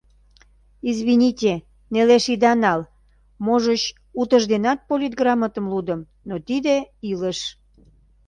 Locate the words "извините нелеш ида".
0.89-2.53